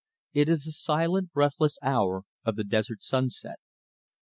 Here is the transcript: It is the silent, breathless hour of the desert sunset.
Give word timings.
It 0.33 0.49
is 0.49 0.63
the 0.63 0.71
silent, 0.71 1.31
breathless 1.31 1.77
hour 1.83 2.23
of 2.43 2.55
the 2.55 2.63
desert 2.63 3.03
sunset. 3.03 3.59